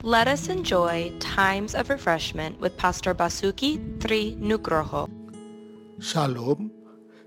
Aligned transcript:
Let 0.00 0.32
us 0.32 0.48
enjoy 0.48 1.12
times 1.20 1.76
of 1.76 1.92
refreshment 1.92 2.56
with 2.56 2.72
Pastor 2.80 3.12
Basuki 3.12 3.76
Tri 4.00 4.32
Nugroho. 4.40 5.12
Shalom, 6.00 6.72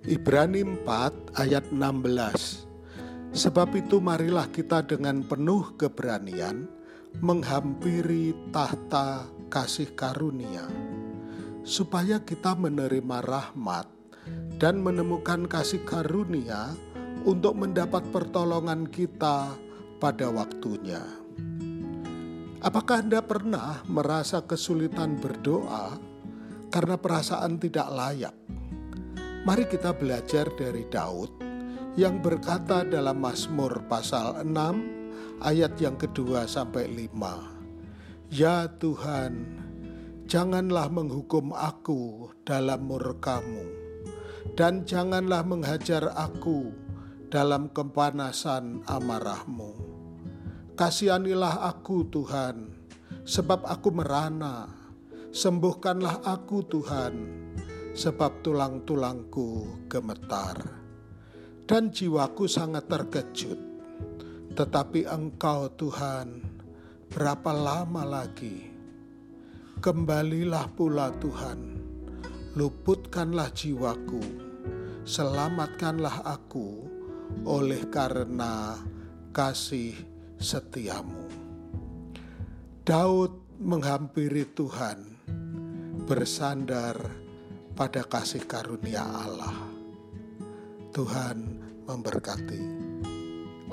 Ibrani 0.10 0.66
4 0.82 1.38
ayat 1.38 1.70
16. 1.70 2.66
Sebab 3.30 3.78
itu 3.78 4.02
marilah 4.02 4.50
kita 4.50 4.82
dengan 4.90 5.22
penuh 5.22 5.78
keberanian 5.78 6.66
menghampiri 7.22 8.34
tahta 8.50 9.30
kasih 9.54 9.94
karunia, 9.94 10.66
supaya 11.62 12.26
kita 12.26 12.58
menerima 12.58 13.22
rahmat 13.22 13.86
dan 14.58 14.82
menemukan 14.82 15.46
kasih 15.46 15.86
karunia 15.86 16.74
untuk 17.22 17.54
mendapat 17.54 18.02
pertolongan 18.10 18.90
kita 18.90 19.54
pada 20.02 20.34
waktunya. 20.34 21.06
Apakah 22.64 23.04
Anda 23.04 23.20
pernah 23.20 23.84
merasa 23.92 24.40
kesulitan 24.48 25.20
berdoa 25.20 26.00
karena 26.72 26.96
perasaan 26.96 27.60
tidak 27.60 27.92
layak? 27.92 28.32
Mari 29.44 29.68
kita 29.68 29.92
belajar 29.92 30.48
dari 30.56 30.88
Daud 30.88 31.44
yang 32.00 32.24
berkata 32.24 32.88
dalam 32.88 33.20
Mazmur 33.20 33.84
pasal 33.92 34.48
6 34.48 35.44
ayat 35.44 35.76
yang 35.76 36.00
kedua 36.00 36.48
sampai 36.48 36.88
5. 36.88 38.32
Ya 38.32 38.72
Tuhan, 38.80 39.60
janganlah 40.24 40.88
menghukum 40.88 41.52
aku 41.52 42.32
dalam 42.48 42.88
murkamu 42.88 43.68
dan 44.56 44.88
janganlah 44.88 45.44
menghajar 45.44 46.16
aku 46.16 46.72
dalam 47.28 47.68
kepanasan 47.76 48.88
amarahmu 48.88 49.93
Kasihanilah 50.74 51.70
aku 51.70 52.10
Tuhan, 52.10 52.66
sebab 53.30 53.62
aku 53.62 53.94
merana. 53.94 54.66
Sembuhkanlah 55.30 56.26
aku 56.26 56.66
Tuhan, 56.66 57.14
sebab 57.94 58.42
tulang-tulangku 58.42 59.86
gemetar. 59.86 60.58
Dan 61.70 61.94
jiwaku 61.94 62.50
sangat 62.50 62.90
terkejut. 62.90 63.62
Tetapi 64.58 65.06
Engkau 65.06 65.70
Tuhan, 65.78 66.42
berapa 67.06 67.54
lama 67.54 68.02
lagi? 68.02 68.74
Kembalilah 69.78 70.74
pula 70.74 71.14
Tuhan, 71.22 71.78
luputkanlah 72.58 73.54
jiwaku, 73.54 74.22
selamatkanlah 75.06 76.26
aku 76.26 76.90
oleh 77.46 77.86
karena 77.94 78.74
kasih 79.30 80.13
setiamu. 80.40 81.30
Daud 82.84 83.32
menghampiri 83.64 84.44
Tuhan 84.52 85.00
bersandar 86.04 87.00
pada 87.74 88.04
kasih 88.04 88.44
karunia 88.44 89.02
Allah. 89.02 89.56
Tuhan 90.94 91.38
memberkati. 91.90 92.62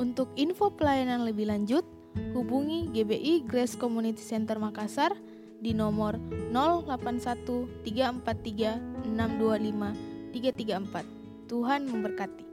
Untuk 0.01 0.33
info 0.39 0.73
pelayanan 0.73 1.29
lebih 1.29 1.53
lanjut, 1.53 1.85
hubungi 2.33 2.89
GBI 2.95 3.45
Grace 3.45 3.77
Community 3.77 4.23
Center 4.25 4.57
Makassar 4.57 5.13
di 5.61 5.77
nomor 5.77 6.17
081 6.49 7.85
343 7.85 9.05
625 9.05 10.33
334. 10.33 11.51
Tuhan 11.51 11.81
memberkati. 11.91 12.45